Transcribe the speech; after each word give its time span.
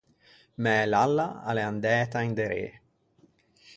Mæ 0.63 0.73
lalla 0.91 1.25
a 1.49 1.51
l’é 1.53 1.63
andæta 1.69 2.19
inderê. 2.29 2.65